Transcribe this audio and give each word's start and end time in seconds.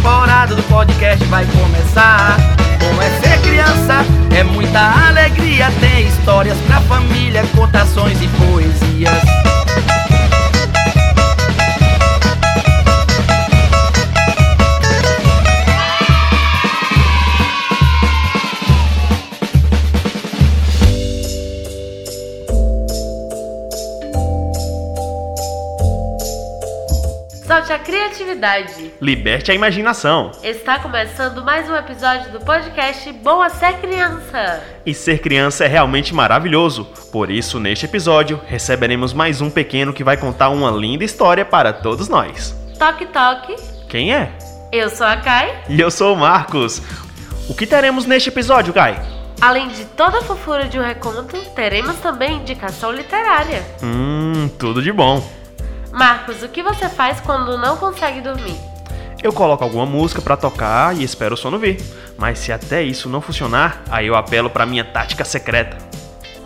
temporada 0.00 0.54
do 0.54 0.62
podcast 0.62 1.22
vai 1.26 1.44
começar. 1.46 2.38
Como 2.80 3.02
é 3.02 3.10
ser 3.20 3.38
criança, 3.42 4.02
é 4.34 4.42
muita 4.42 4.80
alegria. 5.08 5.70
Tem 5.78 6.06
histórias 6.06 6.56
pra 6.66 6.80
família, 6.80 7.44
contações 7.54 8.18
e 8.22 8.28
poesias. 8.28 9.49
Solte 27.50 27.72
a 27.72 27.80
criatividade. 27.80 28.92
Liberte 29.00 29.50
a 29.50 29.54
imaginação. 29.56 30.30
Está 30.40 30.78
começando 30.78 31.44
mais 31.44 31.68
um 31.68 31.74
episódio 31.74 32.30
do 32.30 32.38
podcast 32.38 33.12
Bom 33.12 33.42
a 33.42 33.48
Ser 33.48 33.72
Criança. 33.80 34.62
E 34.86 34.94
ser 34.94 35.18
criança 35.18 35.64
é 35.64 35.66
realmente 35.66 36.14
maravilhoso. 36.14 36.84
Por 37.10 37.28
isso, 37.28 37.58
neste 37.58 37.86
episódio, 37.86 38.40
receberemos 38.46 39.12
mais 39.12 39.40
um 39.40 39.50
pequeno 39.50 39.92
que 39.92 40.04
vai 40.04 40.16
contar 40.16 40.50
uma 40.50 40.70
linda 40.70 41.02
história 41.02 41.44
para 41.44 41.72
todos 41.72 42.08
nós. 42.08 42.54
Toque, 42.78 43.06
toque. 43.06 43.56
Quem 43.88 44.14
é? 44.14 44.30
Eu 44.70 44.88
sou 44.88 45.08
a 45.08 45.16
Kai. 45.16 45.64
E 45.68 45.80
eu 45.80 45.90
sou 45.90 46.14
o 46.14 46.16
Marcos. 46.16 46.80
O 47.48 47.54
que 47.56 47.66
teremos 47.66 48.06
neste 48.06 48.28
episódio, 48.28 48.72
Kai? 48.72 49.02
Além 49.40 49.66
de 49.66 49.86
toda 49.86 50.18
a 50.18 50.22
fofura 50.22 50.68
de 50.68 50.78
um 50.78 50.84
reconto, 50.84 51.36
teremos 51.56 51.96
também 51.96 52.36
indicação 52.36 52.92
literária. 52.92 53.66
Hum, 53.82 54.48
tudo 54.56 54.80
de 54.80 54.92
bom. 54.92 55.39
Marcos, 55.92 56.42
o 56.42 56.48
que 56.48 56.62
você 56.62 56.88
faz 56.88 57.20
quando 57.20 57.58
não 57.58 57.76
consegue 57.76 58.20
dormir? 58.20 58.56
Eu 59.22 59.32
coloco 59.32 59.64
alguma 59.64 59.84
música 59.84 60.22
pra 60.22 60.36
tocar 60.36 60.96
e 60.96 61.02
espero 61.02 61.34
o 61.34 61.36
sono 61.36 61.58
vir. 61.58 61.78
Mas 62.16 62.38
se 62.38 62.52
até 62.52 62.82
isso 62.82 63.08
não 63.08 63.20
funcionar, 63.20 63.82
aí 63.90 64.06
eu 64.06 64.14
apelo 64.14 64.48
pra 64.48 64.66
minha 64.66 64.84
tática 64.84 65.24
secreta. 65.24 65.76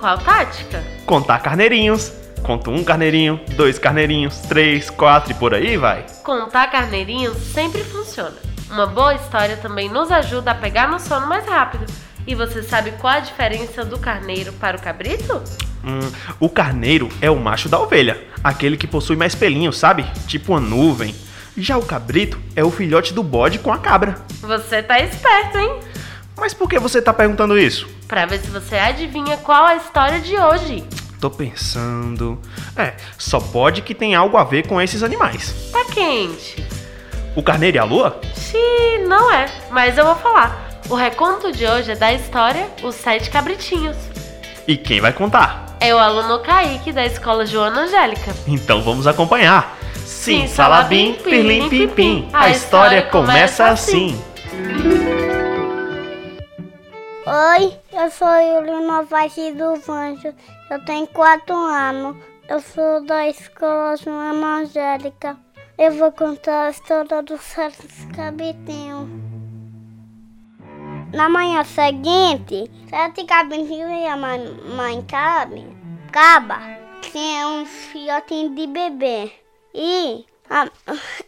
Qual 0.00 0.18
tática? 0.18 0.82
Contar 1.06 1.40
carneirinhos. 1.40 2.12
Conto 2.42 2.70
um 2.70 2.84
carneirinho, 2.84 3.40
dois 3.56 3.78
carneirinhos, 3.78 4.38
três, 4.40 4.90
quatro 4.90 5.32
e 5.32 5.34
por 5.34 5.54
aí 5.54 5.78
vai. 5.78 6.04
Contar 6.22 6.70
carneirinhos 6.70 7.38
sempre 7.38 7.82
funciona. 7.82 8.36
Uma 8.70 8.86
boa 8.86 9.14
história 9.14 9.56
também 9.56 9.88
nos 9.88 10.10
ajuda 10.10 10.50
a 10.50 10.54
pegar 10.54 10.88
no 10.88 10.98
sono 11.00 11.26
mais 11.26 11.46
rápido. 11.46 11.86
E 12.26 12.34
você 12.34 12.62
sabe 12.62 12.92
qual 12.92 13.14
a 13.14 13.20
diferença 13.20 13.84
do 13.84 13.98
carneiro 13.98 14.52
para 14.54 14.76
o 14.76 14.80
cabrito? 14.80 15.42
Hum, 15.86 16.10
o 16.40 16.48
carneiro 16.48 17.08
é 17.20 17.30
o 17.30 17.36
macho 17.36 17.68
da 17.68 17.78
ovelha, 17.78 18.22
aquele 18.42 18.76
que 18.76 18.86
possui 18.86 19.16
mais 19.16 19.34
pelinhos, 19.34 19.76
sabe? 19.78 20.04
Tipo 20.26 20.52
uma 20.52 20.60
nuvem. 20.60 21.14
Já 21.56 21.76
o 21.76 21.84
cabrito 21.84 22.40
é 22.56 22.64
o 22.64 22.70
filhote 22.70 23.12
do 23.12 23.22
bode 23.22 23.58
com 23.58 23.72
a 23.72 23.78
cabra. 23.78 24.16
Você 24.40 24.82
tá 24.82 24.98
esperto, 24.98 25.58
hein? 25.58 25.78
Mas 26.36 26.52
por 26.52 26.68
que 26.68 26.78
você 26.78 27.00
tá 27.00 27.12
perguntando 27.12 27.58
isso? 27.58 27.86
Pra 28.08 28.26
ver 28.26 28.40
se 28.40 28.48
você 28.50 28.76
adivinha 28.76 29.36
qual 29.36 29.64
a 29.64 29.76
história 29.76 30.20
de 30.20 30.36
hoje. 30.36 30.84
Tô 31.20 31.30
pensando. 31.30 32.40
É, 32.76 32.94
só 33.16 33.38
pode 33.38 33.82
que 33.82 33.94
tem 33.94 34.14
algo 34.14 34.36
a 34.36 34.44
ver 34.44 34.66
com 34.66 34.80
esses 34.80 35.02
animais. 35.02 35.70
Tá 35.70 35.84
quente. 35.84 36.66
O 37.36 37.42
carneiro 37.42 37.76
e 37.76 37.80
a 37.80 37.84
lua? 37.84 38.20
Xiii, 38.36 39.06
não 39.06 39.32
é, 39.32 39.46
mas 39.70 39.96
eu 39.96 40.04
vou 40.04 40.16
falar. 40.16 40.80
O 40.88 40.94
reconto 40.94 41.50
de 41.50 41.66
hoje 41.66 41.92
é 41.92 41.96
da 41.96 42.12
história 42.12 42.68
Os 42.82 42.94
Sete 42.94 43.30
Cabritinhos. 43.30 43.96
E 44.66 44.76
quem 44.76 45.00
vai 45.00 45.12
contar? 45.12 45.63
É 45.84 45.94
o 45.94 45.98
aluno 45.98 46.38
Kaique 46.38 46.92
da 46.92 47.04
escola 47.04 47.44
Joana 47.44 47.82
Angélica. 47.82 48.34
Então 48.46 48.80
vamos 48.80 49.06
acompanhar. 49.06 49.76
Sim, 50.06 50.46
salabim, 50.48 51.12
pirlim, 51.22 51.68
pim, 51.68 51.86
pim. 51.86 52.28
A 52.32 52.48
história 52.48 53.02
começa 53.02 53.66
assim. 53.66 54.18
Oi, 57.26 57.76
eu 57.92 58.10
sou 58.10 58.28
Yuli 58.28 58.86
Novaes 58.86 59.34
dos 59.34 59.86
Anjos. 59.86 60.32
Eu 60.70 60.82
tenho 60.86 61.06
quatro 61.08 61.54
anos. 61.54 62.16
Eu 62.48 62.60
sou 62.60 63.04
da 63.04 63.28
escola 63.28 63.94
Joana 63.98 64.60
Angélica. 64.60 65.36
Eu 65.76 65.92
vou 65.98 66.10
contar 66.12 66.68
a 66.68 66.70
história 66.70 67.22
dos 67.22 67.42
sete 67.42 67.86
cabritinhos. 68.16 69.06
Na 71.14 71.28
manhã 71.28 71.62
seguinte, 71.64 72.70
sete 72.90 73.24
cabritinhos 73.24 73.90
e 73.90 74.06
a 74.06 74.16
mãe, 74.16 75.02
cabe, 75.08 75.64
caba 76.10 76.84
tinha 77.12 77.46
um 77.46 77.64
filhotinho 77.64 78.54
de 78.56 78.66
bebê. 78.66 79.32
E 79.72 80.24
a- 80.50 80.68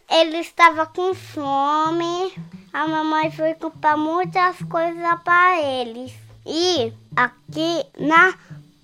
ele 0.09 0.39
estava 0.39 0.85
com 0.85 1.13
fome. 1.13 2.33
A 2.73 2.85
mamãe 2.85 3.31
foi 3.31 3.53
comprar 3.53 3.95
muitas 3.95 4.57
coisas 4.69 5.21
para 5.23 5.61
eles. 5.61 6.13
E 6.45 6.91
aqui 7.15 7.85
na, 7.97 8.33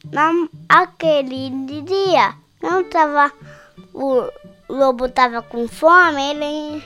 na 0.10 0.32
aquele 0.70 1.50
dia, 1.82 2.34
não 2.62 2.84
tava 2.86 3.32
o 3.94 4.30
lobo 4.70 5.10
tava 5.10 5.42
com 5.42 5.68
fome, 5.68 6.22
ele 6.32 6.84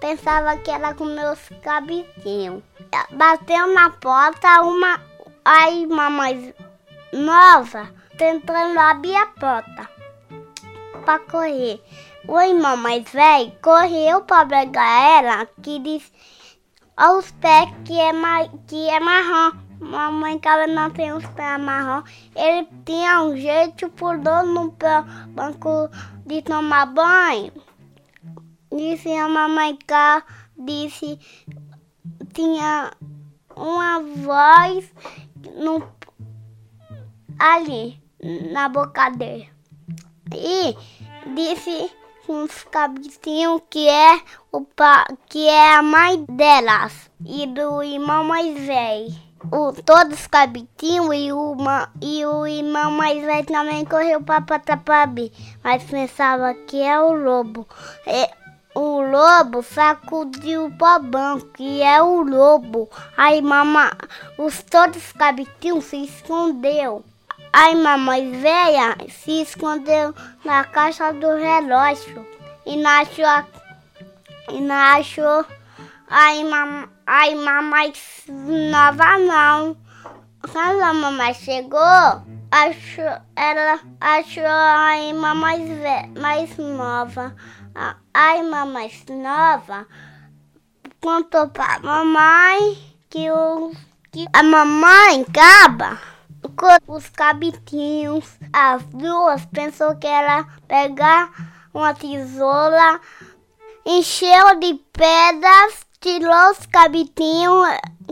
pensava 0.00 0.56
que 0.58 0.70
era 0.70 0.94
comer 0.94 1.32
os 1.32 1.40
cabritinhos. 1.62 2.62
Bateu 3.10 3.74
na 3.74 3.90
porta 3.90 4.62
uma 4.62 5.00
aí 5.44 5.86
mamãe 5.86 6.54
nova 7.12 7.88
tentando 8.16 8.78
abrir 8.78 9.16
a 9.16 9.26
porta 9.26 9.88
para 11.04 11.18
correr. 11.20 11.82
O 12.26 12.38
irmão 12.40 12.76
mais 12.76 13.10
velho 13.10 13.52
correu 13.62 14.20
para 14.22 14.46
pegar 14.46 15.18
ela, 15.18 15.46
que 15.62 15.78
disse 15.78 16.12
aos 16.96 17.30
pés 17.30 17.70
que 17.86 17.98
é, 17.98 18.12
ma 18.12 18.46
que 18.66 18.88
é 18.90 19.00
marrom. 19.00 19.56
Mamãe 19.80 20.38
que 20.38 20.48
ela 20.48 20.66
não 20.66 20.90
tem 20.90 21.12
os 21.12 21.24
pés 21.28 21.60
marrom. 21.60 22.02
Ele 22.34 22.68
tinha 22.84 23.22
um 23.22 23.36
jeito 23.36 23.88
por 23.90 24.18
dor 24.18 24.42
no 24.42 24.72
pé- 24.72 25.04
banco 25.28 25.88
de 26.26 26.42
tomar 26.42 26.86
banho. 26.86 27.52
Disse 28.70 29.10
a 29.16 29.28
mamãe 29.28 29.78
cá, 29.86 30.22
disse, 30.58 31.18
tinha 32.38 32.92
uma 33.56 34.00
voz 34.00 34.92
no, 35.56 35.82
ali, 37.36 38.00
na 38.52 38.68
boca 38.68 39.10
dele. 39.10 39.50
E 40.32 40.76
disse 41.34 41.90
uns 42.28 42.62
cabritinhos 42.62 43.60
que 43.68 43.88
é 43.88 44.20
o 44.52 44.60
pa, 44.60 45.04
que 45.28 45.48
é 45.48 45.74
a 45.74 45.82
mãe 45.82 46.24
delas 46.28 47.10
e 47.26 47.44
do 47.48 47.82
irmão 47.82 48.22
mais 48.22 48.56
velho. 48.56 49.12
O, 49.50 49.72
todos 49.82 50.20
os 50.20 50.26
cabritinhos 50.28 51.14
e 51.14 51.32
o, 51.32 51.56
ma- 51.56 51.90
e 52.00 52.24
o 52.24 52.46
irmão 52.46 52.92
mais 52.92 53.20
velho 53.20 53.46
também 53.46 53.84
correu 53.84 54.20
para 54.22 54.42
Patapabi, 54.42 55.32
mas 55.62 55.82
pensava 55.84 56.54
que 56.54 56.80
é 56.82 57.00
o 57.00 57.12
lobo. 57.12 57.66
É, 58.06 58.30
o 58.80 59.00
lobo 59.00 59.60
sacudiu 59.60 60.66
o 60.66 60.70
pobão, 60.70 61.40
que 61.40 61.82
é 61.82 62.00
o 62.00 62.22
lobo. 62.22 62.88
Aí 63.16 63.42
mamãe, 63.42 63.90
os 64.38 64.62
todos 64.62 64.96
os 64.98 65.12
cabritinhos 65.12 65.84
se 65.86 66.04
escondeu. 66.04 67.04
Aí 67.52 67.74
mamãe 67.74 68.30
velha 68.30 68.96
se 69.08 69.42
escondeu 69.42 70.14
na 70.44 70.62
caixa 70.62 71.12
do 71.12 71.34
relógio 71.34 72.24
e 72.64 72.76
não 72.76 72.90
achou, 72.90 73.44
e 74.50 74.60
não 74.60 74.74
achou 74.74 75.44
aí, 76.08 76.44
mam, 76.44 76.88
aí 77.04 77.34
mamãe 77.34 77.92
nova 78.28 79.18
não. 79.18 79.76
Quando 80.52 80.82
a 80.82 80.94
mamãe 80.94 81.34
chegou, 81.34 82.22
achou, 82.50 83.20
ela 83.36 83.80
achou 84.00 84.44
a 84.46 84.98
irmã 84.98 85.34
mais, 85.34 85.60
mais 86.18 86.56
nova. 86.56 87.34
A, 87.74 87.96
a 88.12 88.36
irmã 88.36 88.64
mais 88.64 89.04
nova 89.08 89.86
contou 91.00 91.48
pra 91.48 91.78
mamãe 91.80 92.78
que, 93.08 93.30
o, 93.30 93.72
que 94.10 94.26
a 94.32 94.42
mamãe 94.42 95.24
caba 95.24 95.98
com 96.56 96.92
os 96.92 97.08
cabitinhos. 97.10 98.38
As 98.52 98.82
duas 98.86 99.44
pensou 99.46 99.96
que 99.96 100.06
era 100.06 100.44
pegar 100.66 101.30
uma 101.72 101.94
tesoura, 101.94 103.00
encheu 103.84 104.58
de 104.58 104.74
pedras, 104.92 105.86
tirou 106.00 106.50
os 106.50 106.66
cabitinhos. 106.66 107.68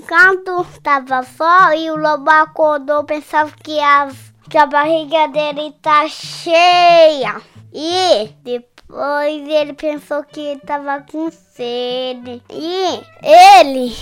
Quando 0.09 0.61
estava 0.63 1.23
só 1.23 1.73
e 1.73 1.91
o 1.91 1.97
lobo 1.97 2.31
acordou, 2.31 3.05
pensava 3.05 3.51
que, 3.63 3.81
as, 3.81 4.15
que 4.51 4.59
a 4.59 4.67
barriga 4.67 5.29
dele 5.29 5.73
tá 5.81 6.07
cheia. 6.09 7.41
E 7.73 8.29
depois 8.43 9.49
ele 9.49 9.73
pensou 9.73 10.23
que 10.25 10.59
tava 10.67 11.05
com 11.11 11.31
sede. 11.31 12.43
E 12.51 13.01
ele 13.23 13.95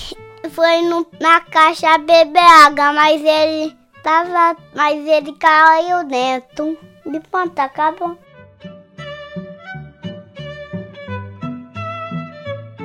foi 0.51 0.83
no- 0.83 1.07
na 1.21 1.41
caixa 1.41 1.97
beber 1.99 2.39
água, 2.41 2.93
mas 2.93 3.23
ele 3.23 3.77
tava. 4.03 4.57
Mas 4.75 5.07
ele 5.07 5.33
caiu 5.35 6.05
dentro. 6.05 6.77
De 7.07 7.21
pronto, 7.21 7.59
acabou. 7.59 8.19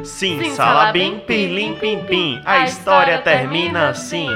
Sim, 0.10 0.44
Sim, 0.44 0.56
salabim, 0.56 1.20
pirlim, 1.20 1.76
pim, 1.76 2.04
pim. 2.04 2.42
A 2.44 2.54
A 2.54 2.66
história 2.66 3.14
história 3.14 3.22
termina 3.22 3.50
termina 3.54 3.90
assim. 3.90 4.28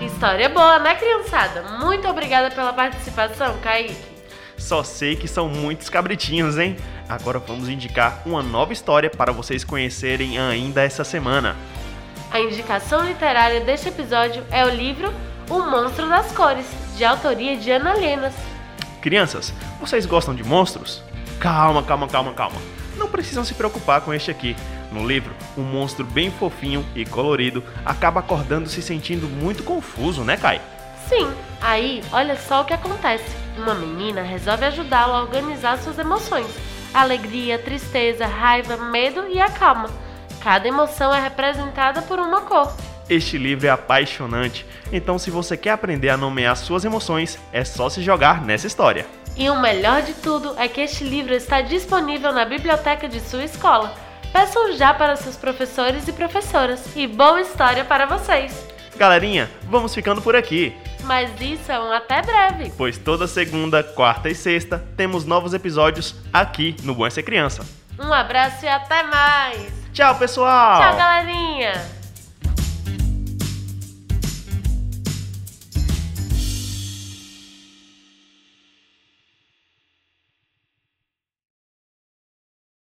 História 0.00 0.48
boa, 0.48 0.78
né, 0.78 0.94
criançada? 0.94 1.62
Muito 1.84 2.08
obrigada 2.08 2.50
pela 2.50 2.72
participação, 2.72 3.56
Kaique. 3.62 3.94
Só 4.56 4.82
sei 4.82 5.14
que 5.14 5.28
são 5.28 5.48
muitos 5.48 5.90
cabritinhos, 5.90 6.58
hein? 6.58 6.76
Agora 7.08 7.38
vamos 7.38 7.68
indicar 7.68 8.22
uma 8.24 8.42
nova 8.42 8.72
história 8.72 9.10
para 9.10 9.30
vocês 9.30 9.62
conhecerem 9.62 10.38
ainda 10.38 10.82
essa 10.82 11.04
semana. 11.04 11.54
A 12.32 12.40
indicação 12.40 13.04
literária 13.04 13.60
deste 13.60 13.88
episódio 13.88 14.42
é 14.50 14.64
o 14.64 14.70
livro 14.70 15.12
O 15.48 15.60
Monstro 15.60 16.08
das 16.08 16.32
Cores, 16.32 16.66
de 16.96 17.04
autoria 17.04 17.56
de 17.56 17.70
Ana 17.70 17.92
Lenas. 17.92 18.34
Crianças, 19.00 19.52
vocês 19.78 20.06
gostam 20.06 20.34
de 20.34 20.42
monstros? 20.42 21.02
Calma, 21.38 21.82
calma, 21.82 22.08
calma, 22.08 22.32
calma. 22.32 22.56
Não 22.96 23.08
precisam 23.08 23.44
se 23.44 23.54
preocupar 23.54 24.00
com 24.00 24.12
este 24.12 24.30
aqui. 24.30 24.56
No 24.90 25.06
livro, 25.06 25.34
um 25.56 25.62
monstro 25.62 26.04
bem 26.04 26.30
fofinho 26.30 26.84
e 26.94 27.04
colorido 27.04 27.62
acaba 27.84 28.20
acordando 28.20 28.68
se 28.68 28.80
sentindo 28.80 29.28
muito 29.28 29.62
confuso, 29.62 30.22
né, 30.22 30.36
Kai? 30.36 30.60
Sim, 31.08 31.30
aí 31.60 32.02
olha 32.12 32.36
só 32.36 32.62
o 32.62 32.64
que 32.64 32.74
acontece. 32.74 33.36
Uma 33.56 33.74
menina 33.74 34.22
resolve 34.22 34.64
ajudá-lo 34.64 35.14
a 35.14 35.22
organizar 35.22 35.78
suas 35.78 35.98
emoções: 35.98 36.46
alegria, 36.92 37.58
tristeza, 37.58 38.26
raiva, 38.26 38.76
medo 38.76 39.26
e 39.28 39.40
a 39.40 39.48
calma. 39.48 39.90
Cada 40.42 40.68
emoção 40.68 41.14
é 41.14 41.20
representada 41.20 42.02
por 42.02 42.18
uma 42.18 42.40
cor. 42.42 42.72
Este 43.08 43.38
livro 43.38 43.66
é 43.66 43.70
apaixonante, 43.70 44.66
então 44.92 45.16
se 45.16 45.30
você 45.30 45.56
quer 45.56 45.70
aprender 45.70 46.08
a 46.08 46.16
nomear 46.16 46.56
suas 46.56 46.84
emoções, 46.84 47.38
é 47.52 47.64
só 47.64 47.88
se 47.88 48.02
jogar 48.02 48.44
nessa 48.44 48.66
história. 48.66 49.06
E 49.36 49.50
o 49.50 49.60
melhor 49.60 50.02
de 50.02 50.14
tudo 50.14 50.54
é 50.58 50.66
que 50.66 50.80
este 50.80 51.04
livro 51.04 51.34
está 51.34 51.60
disponível 51.60 52.32
na 52.32 52.44
biblioteca 52.44 53.08
de 53.08 53.20
sua 53.20 53.44
escola. 53.44 53.94
Peçam 54.32 54.72
já 54.76 54.94
para 54.94 55.16
seus 55.16 55.36
professores 55.36 56.08
e 56.08 56.12
professoras. 56.12 56.84
E 56.96 57.06
boa 57.06 57.40
história 57.40 57.84
para 57.84 58.06
vocês! 58.06 58.66
Galerinha, 58.96 59.50
vamos 59.64 59.94
ficando 59.94 60.22
por 60.22 60.34
aqui, 60.34 60.74
Mas 61.04 61.30
isso 61.40 61.70
é 61.70 61.78
um 61.78 61.92
até 61.92 62.22
breve. 62.22 62.72
pois 62.78 62.96
toda 62.96 63.26
segunda, 63.26 63.82
quarta 63.82 64.28
e 64.30 64.34
sexta 64.34 64.82
temos 64.96 65.24
novos 65.26 65.52
episódios 65.52 66.14
aqui 66.32 66.74
no 66.82 66.94
Bom 66.94 67.06
é 67.06 67.10
Ser 67.10 67.22
Criança. 67.22 67.62
Um 67.98 68.12
abraço 68.12 68.64
e 68.64 68.68
até 68.68 69.02
mais! 69.02 69.70
Tchau, 69.92 70.14
pessoal! 70.16 70.80
Tchau, 70.80 70.96
galerinha! 70.96 71.45